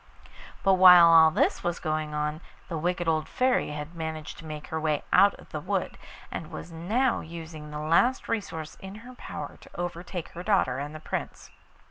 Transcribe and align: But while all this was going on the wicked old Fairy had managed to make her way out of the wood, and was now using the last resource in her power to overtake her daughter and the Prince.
But 0.63 0.73
while 0.81 1.05
all 1.05 1.29
this 1.29 1.63
was 1.63 1.77
going 1.77 2.11
on 2.11 2.41
the 2.69 2.77
wicked 2.79 3.07
old 3.07 3.29
Fairy 3.29 3.69
had 3.69 3.93
managed 3.93 4.39
to 4.39 4.45
make 4.47 4.69
her 4.69 4.79
way 4.81 5.03
out 5.13 5.35
of 5.35 5.49
the 5.49 5.59
wood, 5.59 5.95
and 6.31 6.49
was 6.49 6.71
now 6.71 7.19
using 7.19 7.69
the 7.69 7.77
last 7.77 8.27
resource 8.27 8.73
in 8.79 8.95
her 9.05 9.13
power 9.13 9.57
to 9.61 9.69
overtake 9.75 10.29
her 10.29 10.41
daughter 10.41 10.79
and 10.79 10.95
the 10.95 10.99
Prince. 10.99 11.51